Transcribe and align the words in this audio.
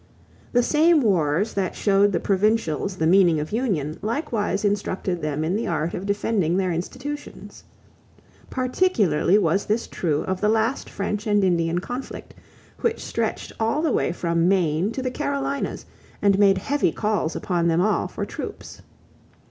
= 0.29 0.41
The 0.51 0.63
same 0.63 0.99
wars 1.03 1.53
that 1.53 1.75
showed 1.75 2.11
the 2.11 2.19
provincials 2.19 2.95
the 2.95 3.05
meaning 3.05 3.39
of 3.39 3.51
union 3.51 3.99
likewise 4.01 4.65
instructed 4.65 5.21
them 5.21 5.43
in 5.43 5.55
the 5.55 5.67
art 5.67 5.93
of 5.93 6.07
defending 6.07 6.57
their 6.57 6.71
institutions. 6.71 7.63
Particularly 8.49 9.37
was 9.37 9.65
this 9.67 9.85
true 9.85 10.23
of 10.23 10.41
the 10.41 10.49
last 10.49 10.89
French 10.89 11.27
and 11.27 11.43
Indian 11.43 11.77
conflict, 11.77 12.33
which 12.79 12.99
stretched 13.05 13.51
all 13.59 13.83
the 13.83 13.91
way 13.93 14.11
from 14.11 14.47
Maine 14.47 14.91
to 14.93 15.03
the 15.03 15.11
Carolinas 15.11 15.85
and 16.19 16.39
made 16.39 16.57
heavy 16.57 16.91
calls 16.91 17.35
upon 17.35 17.67
them 17.67 17.79
all 17.79 18.07
for 18.07 18.25
troops. 18.25 18.81